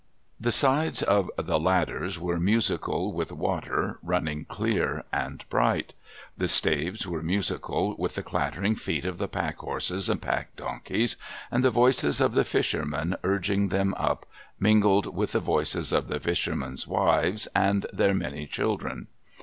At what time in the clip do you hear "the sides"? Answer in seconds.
0.39-1.03